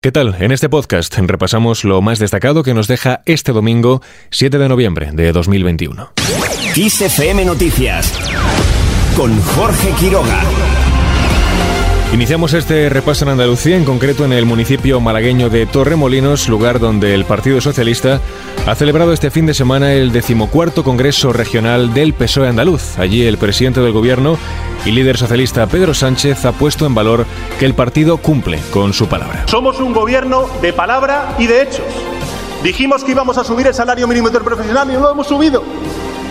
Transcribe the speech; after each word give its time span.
¿Qué 0.00 0.12
tal? 0.12 0.36
En 0.38 0.52
este 0.52 0.68
podcast 0.68 1.12
repasamos 1.18 1.82
lo 1.82 2.00
más 2.00 2.20
destacado 2.20 2.62
que 2.62 2.72
nos 2.72 2.86
deja 2.86 3.22
este 3.26 3.50
domingo 3.50 4.00
7 4.30 4.56
de 4.56 4.68
noviembre 4.68 5.10
de 5.12 5.32
2021. 5.32 6.12
XFM 6.72 7.44
Noticias 7.44 8.12
con 9.16 9.36
Jorge 9.42 9.90
Quiroga. 9.98 10.97
Iniciamos 12.12 12.54
este 12.54 12.88
repaso 12.88 13.26
en 13.26 13.32
Andalucía, 13.32 13.76
en 13.76 13.84
concreto 13.84 14.24
en 14.24 14.32
el 14.32 14.46
municipio 14.46 14.98
malagueño 14.98 15.50
de 15.50 15.66
Torremolinos, 15.66 16.48
lugar 16.48 16.80
donde 16.80 17.14
el 17.14 17.26
Partido 17.26 17.60
Socialista 17.60 18.20
ha 18.66 18.74
celebrado 18.74 19.12
este 19.12 19.30
fin 19.30 19.44
de 19.44 19.52
semana 19.52 19.92
el 19.92 20.10
decimocuarto 20.10 20.82
Congreso 20.82 21.34
Regional 21.34 21.92
del 21.92 22.14
PSOE 22.14 22.48
andaluz. 22.48 22.98
Allí 22.98 23.26
el 23.26 23.36
presidente 23.36 23.80
del 23.82 23.92
gobierno 23.92 24.38
y 24.86 24.92
líder 24.92 25.18
socialista 25.18 25.66
Pedro 25.66 25.92
Sánchez 25.92 26.46
ha 26.46 26.52
puesto 26.52 26.86
en 26.86 26.94
valor 26.94 27.26
que 27.58 27.66
el 27.66 27.74
partido 27.74 28.16
cumple 28.16 28.58
con 28.70 28.94
su 28.94 29.06
palabra. 29.06 29.44
Somos 29.46 29.78
un 29.78 29.92
gobierno 29.92 30.48
de 30.62 30.72
palabra 30.72 31.36
y 31.38 31.46
de 31.46 31.62
hechos. 31.62 31.86
Dijimos 32.64 33.04
que 33.04 33.12
íbamos 33.12 33.36
a 33.36 33.44
subir 33.44 33.66
el 33.66 33.74
salario 33.74 34.08
mínimo 34.08 34.28
interprofesional 34.28 34.90
y 34.90 34.94
no 34.94 35.00
lo 35.00 35.10
hemos 35.10 35.26
subido. 35.26 35.62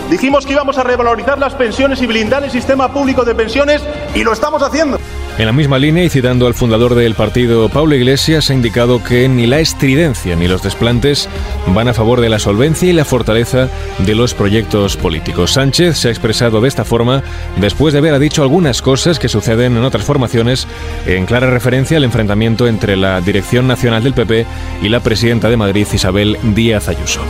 Dijimos 0.09 0.45
que 0.45 0.53
íbamos 0.53 0.77
a 0.77 0.83
revalorizar 0.83 1.37
las 1.37 1.53
pensiones 1.53 2.01
y 2.01 2.07
blindar 2.07 2.43
el 2.43 2.49
sistema 2.49 2.91
público 2.91 3.25
de 3.25 3.35
pensiones 3.35 3.83
y 4.15 4.23
lo 4.23 4.33
estamos 4.33 4.63
haciendo. 4.63 4.97
En 5.37 5.45
la 5.45 5.51
misma 5.51 5.77
línea 5.77 6.03
y 6.03 6.09
citando 6.09 6.47
al 6.47 6.55
fundador 6.55 6.95
del 6.95 7.13
partido, 7.13 7.69
Pablo 7.69 7.93
Iglesias, 7.93 8.49
ha 8.49 8.55
indicado 8.55 9.03
que 9.03 9.29
ni 9.29 9.45
la 9.45 9.59
estridencia 9.59 10.35
ni 10.35 10.47
los 10.47 10.63
desplantes 10.63 11.29
van 11.67 11.87
a 11.87 11.93
favor 11.93 12.21
de 12.21 12.29
la 12.29 12.39
solvencia 12.39 12.89
y 12.89 12.93
la 12.93 13.05
fortaleza 13.05 13.69
de 13.99 14.15
los 14.15 14.33
proyectos 14.33 14.97
políticos. 14.97 15.53
Sánchez 15.53 15.97
se 15.97 16.07
ha 16.07 16.11
expresado 16.11 16.59
de 16.59 16.67
esta 16.67 16.85
forma 16.85 17.21
después 17.57 17.93
de 17.93 17.99
haber 17.99 18.17
dicho 18.17 18.41
algunas 18.41 18.81
cosas 18.81 19.19
que 19.19 19.29
suceden 19.29 19.77
en 19.77 19.83
otras 19.83 20.05
formaciones, 20.05 20.67
en 21.05 21.27
clara 21.27 21.51
referencia 21.51 21.97
al 21.97 22.03
enfrentamiento 22.03 22.67
entre 22.67 22.97
la 22.97 23.21
dirección 23.21 23.67
nacional 23.67 24.03
del 24.03 24.15
PP 24.15 24.47
y 24.81 24.89
la 24.89 25.01
presidenta 25.01 25.51
de 25.51 25.57
Madrid, 25.57 25.85
Isabel 25.93 26.39
Díaz 26.55 26.89
Ayuso. 26.89 27.21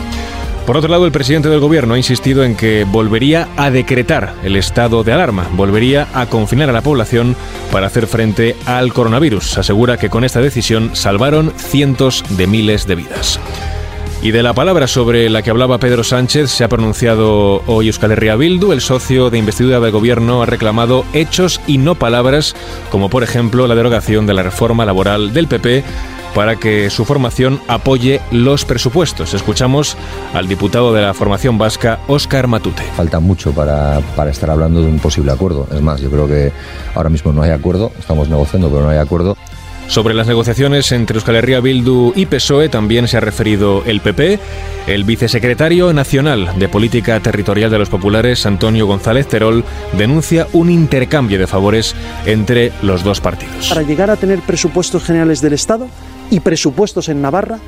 Por 0.68 0.76
otro 0.76 0.90
lado, 0.90 1.06
el 1.06 1.12
presidente 1.12 1.48
del 1.48 1.60
gobierno 1.60 1.94
ha 1.94 1.96
insistido 1.96 2.44
en 2.44 2.54
que 2.54 2.84
volvería 2.84 3.48
a 3.56 3.70
decretar 3.70 4.34
el 4.44 4.54
estado 4.54 5.02
de 5.02 5.14
alarma, 5.14 5.48
volvería 5.54 6.08
a 6.12 6.26
confinar 6.26 6.68
a 6.68 6.74
la 6.74 6.82
población 6.82 7.36
para 7.72 7.86
hacer 7.86 8.06
frente 8.06 8.54
al 8.66 8.92
coronavirus. 8.92 9.56
Asegura 9.56 9.96
que 9.96 10.10
con 10.10 10.24
esta 10.24 10.42
decisión 10.42 10.94
salvaron 10.94 11.54
cientos 11.56 12.22
de 12.36 12.46
miles 12.46 12.86
de 12.86 12.96
vidas. 12.96 13.40
Y 14.20 14.30
de 14.30 14.42
la 14.42 14.52
palabra 14.52 14.88
sobre 14.88 15.30
la 15.30 15.40
que 15.40 15.48
hablaba 15.48 15.78
Pedro 15.78 16.04
Sánchez 16.04 16.50
se 16.50 16.64
ha 16.64 16.68
pronunciado 16.68 17.62
hoy 17.66 17.86
Euskal 17.86 18.12
Herria 18.12 18.36
Bildu. 18.36 18.72
El 18.72 18.82
socio 18.82 19.30
de 19.30 19.38
investidura 19.38 19.80
del 19.80 19.90
gobierno 19.90 20.42
ha 20.42 20.46
reclamado 20.46 21.06
hechos 21.14 21.62
y 21.66 21.78
no 21.78 21.94
palabras, 21.94 22.54
como 22.90 23.08
por 23.08 23.22
ejemplo 23.22 23.66
la 23.68 23.74
derogación 23.74 24.26
de 24.26 24.34
la 24.34 24.42
reforma 24.42 24.84
laboral 24.84 25.32
del 25.32 25.48
PP 25.48 25.82
para 26.34 26.56
que 26.56 26.90
su 26.90 27.04
formación 27.04 27.60
apoye 27.68 28.20
los 28.30 28.64
presupuestos. 28.64 29.34
Escuchamos 29.34 29.96
al 30.34 30.48
diputado 30.48 30.92
de 30.92 31.02
la 31.02 31.14
formación 31.14 31.58
vasca, 31.58 32.00
Óscar 32.06 32.46
Matute. 32.46 32.82
Falta 32.96 33.20
mucho 33.20 33.52
para, 33.52 34.00
para 34.16 34.30
estar 34.30 34.50
hablando 34.50 34.80
de 34.82 34.88
un 34.88 34.98
posible 34.98 35.32
acuerdo. 35.32 35.66
Es 35.72 35.80
más, 35.80 36.00
yo 36.00 36.10
creo 36.10 36.26
que 36.26 36.52
ahora 36.94 37.10
mismo 37.10 37.32
no 37.32 37.42
hay 37.42 37.50
acuerdo, 37.50 37.92
estamos 37.98 38.28
negociando, 38.28 38.68
pero 38.68 38.82
no 38.82 38.90
hay 38.90 38.98
acuerdo. 38.98 39.36
Sobre 39.88 40.12
las 40.12 40.26
negociaciones 40.26 40.92
entre 40.92 41.16
Euskal 41.16 41.36
Herria 41.36 41.60
Bildu 41.60 42.12
y 42.14 42.26
PSOE 42.26 42.68
también 42.68 43.08
se 43.08 43.16
ha 43.16 43.20
referido 43.20 43.82
el 43.86 44.00
PP. 44.00 44.38
El 44.86 45.04
vicesecretario 45.04 45.94
nacional 45.94 46.58
de 46.58 46.68
Política 46.68 47.18
Territorial 47.20 47.70
de 47.70 47.78
los 47.78 47.88
Populares, 47.88 48.44
Antonio 48.44 48.86
González 48.86 49.26
Terol, 49.28 49.64
denuncia 49.96 50.46
un 50.52 50.68
intercambio 50.68 51.38
de 51.38 51.46
favores 51.46 51.94
entre 52.26 52.70
los 52.82 53.02
dos 53.02 53.22
partidos. 53.22 53.70
Para 53.70 53.80
llegar 53.80 54.10
a 54.10 54.16
tener 54.16 54.40
presupuestos 54.40 55.04
generales 55.04 55.40
del 55.40 55.54
Estado 55.54 55.88
y 56.30 56.40
presupuestos 56.40 57.08
en 57.08 57.22
Navarra, 57.22 57.58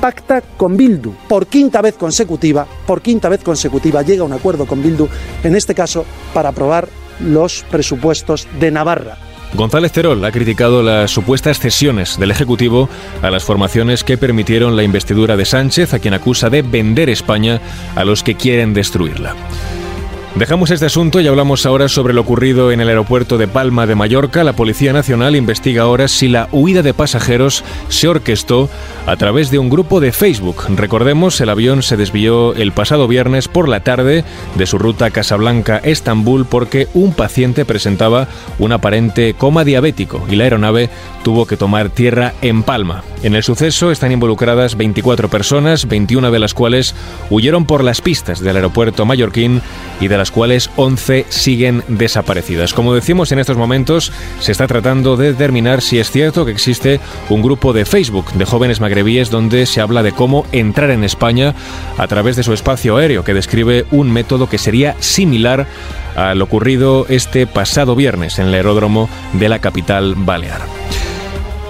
pacta 0.00 0.40
con 0.40 0.76
Bildu 0.76 1.12
por 1.28 1.46
quinta 1.46 1.82
vez 1.82 1.96
consecutiva, 1.96 2.66
por 2.86 3.02
quinta 3.02 3.28
vez 3.28 3.42
consecutiva 3.42 4.02
llega 4.02 4.22
a 4.22 4.26
un 4.26 4.32
acuerdo 4.32 4.66
con 4.66 4.82
Bildu, 4.82 5.08
en 5.44 5.54
este 5.54 5.74
caso 5.74 6.04
para 6.32 6.50
aprobar 6.50 6.88
los 7.20 7.64
presupuestos 7.70 8.48
de 8.58 8.70
Navarra. 8.70 9.18
González 9.54 9.90
Terol 9.92 10.24
ha 10.24 10.30
criticado 10.30 10.82
las 10.82 11.10
supuestas 11.10 11.58
cesiones 11.58 12.18
del 12.18 12.30
Ejecutivo 12.30 12.88
a 13.20 13.30
las 13.30 13.42
formaciones 13.42 14.04
que 14.04 14.16
permitieron 14.16 14.76
la 14.76 14.84
investidura 14.84 15.36
de 15.36 15.44
Sánchez, 15.44 15.92
a 15.92 15.98
quien 15.98 16.14
acusa 16.14 16.50
de 16.50 16.62
vender 16.62 17.10
España 17.10 17.60
a 17.96 18.04
los 18.04 18.22
que 18.22 18.36
quieren 18.36 18.74
destruirla. 18.74 19.34
Dejamos 20.36 20.70
este 20.70 20.86
asunto 20.86 21.20
y 21.20 21.26
hablamos 21.26 21.66
ahora 21.66 21.88
sobre 21.88 22.14
lo 22.14 22.20
ocurrido 22.20 22.70
en 22.70 22.80
el 22.80 22.88
aeropuerto 22.88 23.36
de 23.36 23.48
Palma 23.48 23.86
de 23.86 23.96
Mallorca. 23.96 24.44
La 24.44 24.52
Policía 24.52 24.92
Nacional 24.92 25.34
investiga 25.34 25.82
ahora 25.82 26.06
si 26.06 26.28
la 26.28 26.48
huida 26.52 26.82
de 26.82 26.94
pasajeros 26.94 27.64
se 27.88 28.06
orquestó 28.06 28.70
a 29.06 29.16
través 29.16 29.50
de 29.50 29.58
un 29.58 29.68
grupo 29.68 29.98
de 29.98 30.12
Facebook. 30.12 30.64
Recordemos, 30.76 31.40
el 31.40 31.48
avión 31.48 31.82
se 31.82 31.96
desvió 31.96 32.54
el 32.54 32.70
pasado 32.70 33.08
viernes 33.08 33.48
por 33.48 33.68
la 33.68 33.80
tarde 33.80 34.24
de 34.54 34.66
su 34.66 34.78
ruta 34.78 35.10
Casablanca-Estambul 35.10 36.46
porque 36.46 36.86
un 36.94 37.12
paciente 37.12 37.64
presentaba 37.64 38.28
un 38.60 38.70
aparente 38.70 39.34
coma 39.34 39.64
diabético 39.64 40.24
y 40.30 40.36
la 40.36 40.44
aeronave 40.44 40.90
tuvo 41.24 41.46
que 41.46 41.56
tomar 41.56 41.90
tierra 41.90 42.34
en 42.40 42.62
Palma. 42.62 43.02
En 43.22 43.34
el 43.34 43.42
suceso 43.42 43.90
están 43.90 44.12
involucradas 44.12 44.76
24 44.76 45.28
personas, 45.28 45.86
21 45.86 46.30
de 46.30 46.38
las 46.38 46.54
cuales 46.54 46.94
huyeron 47.28 47.66
por 47.66 47.84
las 47.84 48.00
pistas 48.00 48.40
del 48.40 48.56
aeropuerto 48.56 49.04
mallorquín 49.04 49.60
y 50.00 50.08
de 50.08 50.19
las 50.20 50.30
cuales 50.30 50.68
11 50.76 51.24
siguen 51.30 51.82
desaparecidas. 51.88 52.74
Como 52.74 52.92
decimos 52.92 53.32
en 53.32 53.38
estos 53.38 53.56
momentos, 53.56 54.12
se 54.38 54.52
está 54.52 54.66
tratando 54.66 55.16
de 55.16 55.32
determinar 55.32 55.80
si 55.80 55.98
es 55.98 56.10
cierto 56.10 56.44
que 56.44 56.52
existe 56.52 57.00
un 57.30 57.40
grupo 57.40 57.72
de 57.72 57.86
Facebook 57.86 58.30
de 58.34 58.44
jóvenes 58.44 58.82
magrebíes 58.82 59.30
donde 59.30 59.64
se 59.64 59.80
habla 59.80 60.02
de 60.02 60.12
cómo 60.12 60.44
entrar 60.52 60.90
en 60.90 61.04
España 61.04 61.54
a 61.96 62.06
través 62.06 62.36
de 62.36 62.42
su 62.42 62.52
espacio 62.52 62.98
aéreo, 62.98 63.24
que 63.24 63.32
describe 63.32 63.86
un 63.90 64.12
método 64.12 64.46
que 64.46 64.58
sería 64.58 64.94
similar 65.00 65.66
a 66.14 66.34
lo 66.34 66.44
ocurrido 66.44 67.06
este 67.08 67.46
pasado 67.46 67.96
viernes 67.96 68.38
en 68.38 68.48
el 68.48 68.54
aeródromo 68.54 69.08
de 69.32 69.48
la 69.48 69.58
capital 69.58 70.16
balear. 70.16 70.60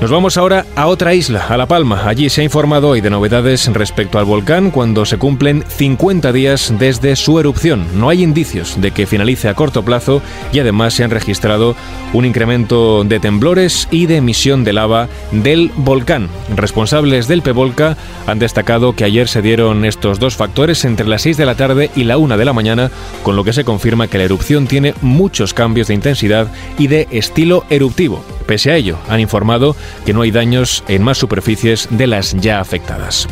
Nos 0.00 0.10
vamos 0.10 0.38
ahora 0.38 0.64
a 0.76 0.86
otra 0.86 1.12
isla, 1.12 1.46
a 1.46 1.58
La 1.58 1.66
Palma. 1.66 2.08
Allí 2.08 2.30
se 2.30 2.40
ha 2.40 2.44
informado 2.44 2.88
hoy 2.88 3.02
de 3.02 3.10
novedades 3.10 3.66
respecto 3.70 4.18
al 4.18 4.24
volcán 4.24 4.70
cuando 4.70 5.04
se 5.04 5.18
cumplen 5.18 5.62
50 5.68 6.32
días 6.32 6.72
desde 6.78 7.14
su 7.16 7.38
erupción. 7.38 7.86
No 8.00 8.08
hay 8.08 8.22
indicios 8.22 8.80
de 8.80 8.92
que 8.92 9.06
finalice 9.06 9.50
a 9.50 9.54
corto 9.54 9.84
plazo 9.84 10.22
y 10.54 10.58
además 10.58 10.94
se 10.94 11.04
han 11.04 11.10
registrado 11.10 11.76
un 12.14 12.24
incremento 12.24 13.04
de 13.04 13.20
temblores 13.20 13.88
y 13.90 14.06
de 14.06 14.16
emisión 14.16 14.64
de 14.64 14.72
lava 14.72 15.10
del 15.32 15.70
volcán. 15.76 16.30
Responsables 16.56 17.28
del 17.28 17.42
PEVOLCA 17.42 17.98
han 18.26 18.38
destacado 18.38 18.96
que 18.96 19.04
ayer 19.04 19.28
se 19.28 19.42
dieron 19.42 19.84
estos 19.84 20.18
dos 20.18 20.34
factores 20.34 20.86
entre 20.86 21.08
las 21.08 21.20
6 21.20 21.36
de 21.36 21.44
la 21.44 21.56
tarde 21.56 21.90
y 21.94 22.04
la 22.04 22.16
1 22.16 22.38
de 22.38 22.44
la 22.46 22.54
mañana, 22.54 22.90
con 23.22 23.36
lo 23.36 23.44
que 23.44 23.52
se 23.52 23.64
confirma 23.64 24.08
que 24.08 24.16
la 24.16 24.24
erupción 24.24 24.66
tiene 24.66 24.94
muchos 25.02 25.52
cambios 25.52 25.88
de 25.88 25.94
intensidad 25.94 26.48
y 26.78 26.86
de 26.86 27.06
estilo 27.10 27.66
eruptivo. 27.68 28.24
Pese 28.50 28.72
a 28.72 28.74
ello, 28.74 28.98
han 29.08 29.20
informado 29.20 29.76
que 30.04 30.12
no 30.12 30.22
hay 30.22 30.32
daños 30.32 30.82
en 30.88 31.04
más 31.04 31.18
superficies 31.18 31.86
de 31.88 32.08
las 32.08 32.34
ya 32.34 32.58
afectadas. 32.58 33.28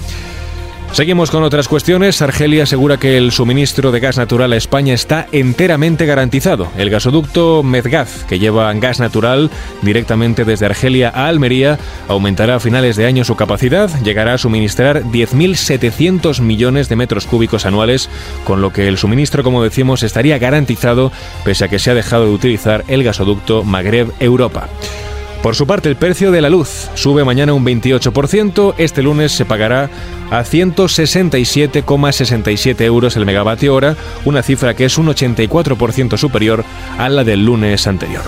Seguimos 0.93 1.31
con 1.31 1.43
otras 1.43 1.69
cuestiones. 1.69 2.23
Argelia 2.23 2.63
asegura 2.63 2.97
que 2.97 3.19
el 3.19 3.31
suministro 3.31 3.93
de 3.93 4.01
gas 4.01 4.17
natural 4.17 4.53
a 4.53 4.57
España 4.57 4.95
está 4.95 5.27
enteramente 5.33 6.07
garantizado. 6.07 6.69
El 6.77 6.89
gasoducto 6.89 7.63
Medgaz, 7.63 8.25
que 8.25 8.39
lleva 8.39 8.73
gas 8.75 8.99
natural 8.99 9.51
directamente 9.83 10.45
desde 10.45 10.67
Argelia 10.67 11.13
a 11.15 11.29
Almería, 11.29 11.79
aumentará 12.09 12.57
a 12.57 12.61
finales 12.61 12.97
de 12.97 13.07
año 13.07 13.25
su 13.25 13.37
capacidad, 13.37 13.91
llegará 14.03 14.35
a 14.35 14.39
suministrar 14.39 15.03
10.700 15.05 16.41
millones 16.41 16.89
de 16.89 16.97
metros 16.97 17.27
cúbicos 17.27 17.67
anuales, 17.67 18.09
con 18.45 18.63
lo 18.63 18.73
que 18.73 18.89
el 18.89 18.99
suministro, 18.99 19.45
como 19.45 19.63
decimos, 19.63 20.03
estaría 20.03 20.39
garantizado 20.39 21.13
pese 21.45 21.67
a 21.67 21.69
que 21.69 21.79
se 21.79 21.91
ha 21.91 21.95
dejado 21.95 22.25
de 22.25 22.33
utilizar 22.33 22.85
el 22.89 23.05
gasoducto 23.05 23.63
Magreb-Europa. 23.63 24.69
Por 25.43 25.55
su 25.55 25.67
parte, 25.67 25.89
el 25.89 25.97
precio 25.97 26.31
de 26.33 26.41
la 26.41 26.49
luz 26.51 26.89
sube 26.95 27.25
mañana 27.25 27.53
un 27.55 27.65
28%. 27.65 28.75
Este 28.77 29.03
lunes 29.03 29.31
se 29.33 29.45
pagará 29.45 29.89
a 30.31 30.43
167,67 30.43 32.81
euros 32.83 33.17
el 33.17 33.25
megavatio 33.25 33.73
hora, 33.75 33.95
una 34.25 34.43
cifra 34.43 34.75
que 34.75 34.85
es 34.85 34.99
un 34.99 35.07
84% 35.07 36.17
superior 36.17 36.65
a 36.99 37.09
la 37.09 37.23
del 37.23 37.45
lunes 37.45 37.87
anterior. 37.87 38.23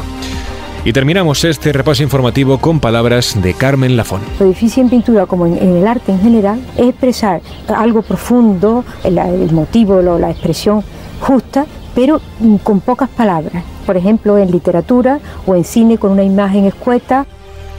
Y 0.85 0.93
terminamos 0.95 1.45
este 1.45 1.73
repaso 1.73 2.03
informativo 2.03 2.59
con 2.59 2.81
palabras 2.81 3.41
de 3.43 3.55
Carmen 3.55 3.97
Lafón. 3.97 4.23
Lo 4.39 4.47
difícil 4.47 4.85
en 4.85 4.91
pintura, 4.91 5.27
como 5.27 5.47
en, 5.47 5.59
el 5.59 5.87
arte 5.87 6.13
en 6.13 6.23
general, 6.23 6.61
es 6.77 6.89
expresar 6.89 7.43
algo 7.69 8.03
profundo, 8.03 8.85
el, 9.05 9.53
motivo, 9.53 10.01
la 10.01 10.31
expresión 10.31 10.83
justa, 11.21 11.67
pero 12.01 12.19
con 12.63 12.81
pocas 12.81 13.11
palabras 13.11 13.63
por 13.91 13.97
ejemplo, 13.97 14.39
en 14.39 14.53
literatura 14.53 15.19
o 15.47 15.57
en 15.57 15.65
cine 15.65 15.99
con 15.99 16.13
una 16.13 16.23
imagen 16.23 16.65
escueta. 16.65 17.27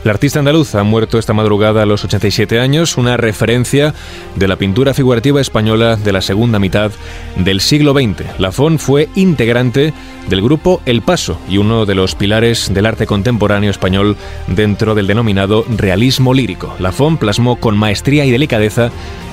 El 0.03 0.09
artista 0.09 0.39
andaluz 0.39 0.75
ha 0.75 0.83
muerto 0.83 1.17
esta 1.17 1.31
madrugada 1.31 1.83
a 1.83 1.85
los 1.85 2.03
87 2.03 2.59
años, 2.59 2.97
una 2.97 3.15
referencia 3.15 3.93
de 4.35 4.47
la 4.49 4.57
pintura 4.57 4.93
figurativa 4.93 5.39
española 5.39 5.95
de 5.95 6.11
la 6.11 6.19
segunda 6.19 6.59
mitad 6.59 6.91
del 7.37 7.61
siglo 7.61 7.93
XX. 7.93 8.39
Lafón 8.39 8.77
fue 8.77 9.07
integrante 9.15 9.93
del 10.27 10.41
grupo 10.41 10.81
El 10.85 11.01
Paso 11.01 11.37
y 11.47 11.59
uno 11.59 11.85
de 11.85 11.95
los 11.95 12.15
pilares 12.15 12.73
del 12.73 12.87
arte 12.87 13.07
contemporáneo 13.07 13.71
español 13.71 14.17
dentro 14.47 14.95
del 14.95 15.07
denominado 15.07 15.63
realismo 15.77 16.33
lírico. 16.33 16.75
Lafón 16.77 17.15
plasmó 17.15 17.55
con 17.55 17.77
maestría 17.77 18.25
y 18.25 18.31
delicadeza 18.31 18.89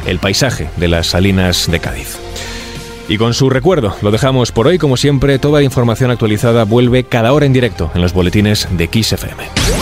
el 0.06 0.20
paisaje 0.20 0.70
de 0.76 0.86
las 0.86 1.08
salinas 1.08 1.68
de 1.68 1.80
Cádiz. 1.80 2.27
Y 3.08 3.16
con 3.16 3.34
su 3.34 3.48
recuerdo 3.50 3.96
lo 4.02 4.10
dejamos 4.10 4.52
por 4.52 4.66
hoy. 4.66 4.78
Como 4.78 4.96
siempre, 4.96 5.38
toda 5.38 5.60
la 5.60 5.64
información 5.64 6.10
actualizada 6.10 6.64
vuelve 6.64 7.04
cada 7.04 7.32
hora 7.32 7.46
en 7.46 7.52
directo 7.52 7.90
en 7.94 8.02
los 8.02 8.12
boletines 8.12 8.68
de 8.70 8.86
XFM. 8.86 9.77